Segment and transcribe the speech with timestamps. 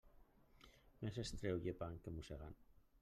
[1.03, 2.59] Més es trau llepant que mossegant.